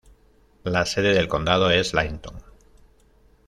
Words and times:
La 0.63 0.83
sede 0.87 1.13
del 1.13 1.27
condado 1.27 1.69
es 1.69 1.93
Linton. 1.93 2.41